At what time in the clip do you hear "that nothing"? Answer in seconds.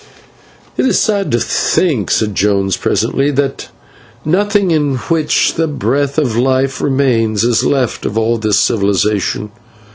3.33-4.71